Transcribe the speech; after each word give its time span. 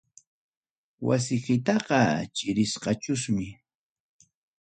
Wasikitaqa 1.07 1.99
chirisqachusmi. 2.35 3.47